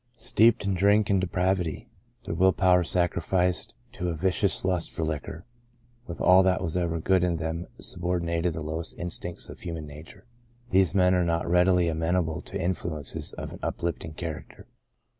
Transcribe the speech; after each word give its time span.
Steeped 0.17 0.65
in 0.65 0.73
drink 0.73 1.11
and 1.11 1.21
depravity, 1.21 1.87
their 2.23 2.33
will 2.33 2.51
power 2.53 2.83
sacrificed 2.83 3.75
to 3.91 4.05
a 4.09 4.13
l8 4.13 4.15
The 4.15 4.17
Greatest 4.17 4.17
of 4.17 4.17
These 4.17 4.21
vicious 4.49 4.65
lust 4.65 4.91
for 4.93 5.03
liquor, 5.03 5.45
with 6.07 6.19
all 6.19 6.41
that 6.41 6.63
was 6.63 6.75
ever 6.75 6.99
good 6.99 7.23
in 7.23 7.35
them 7.35 7.67
subordinated 7.79 8.53
to 8.53 8.59
the 8.61 8.65
lowest 8.65 8.95
in 8.97 9.09
stincts 9.11 9.47
of 9.47 9.59
human 9.59 9.85
nature, 9.85 10.25
these 10.71 10.95
men 10.95 11.13
are 11.13 11.23
not 11.23 11.47
readily 11.47 11.87
amenable 11.87 12.41
to 12.41 12.59
influences 12.59 13.33
of 13.33 13.51
an 13.53 13.59
uplifting 13.61 14.13
character. 14.13 14.65